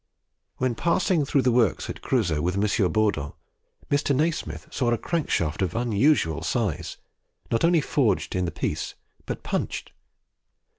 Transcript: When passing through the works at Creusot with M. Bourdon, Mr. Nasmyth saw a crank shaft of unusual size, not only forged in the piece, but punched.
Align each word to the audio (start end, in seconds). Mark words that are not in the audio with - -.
When 0.57 0.73
passing 0.73 1.25
through 1.25 1.43
the 1.43 1.51
works 1.51 1.87
at 1.87 2.01
Creusot 2.01 2.41
with 2.41 2.55
M. 2.55 2.91
Bourdon, 2.91 3.33
Mr. 3.91 4.15
Nasmyth 4.15 4.73
saw 4.73 4.89
a 4.89 4.97
crank 4.97 5.29
shaft 5.29 5.61
of 5.61 5.75
unusual 5.75 6.41
size, 6.41 6.97
not 7.51 7.63
only 7.63 7.81
forged 7.81 8.35
in 8.35 8.45
the 8.45 8.51
piece, 8.51 8.95
but 9.27 9.43
punched. 9.43 9.91